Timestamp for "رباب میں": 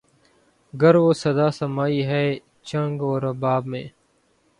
3.19-3.85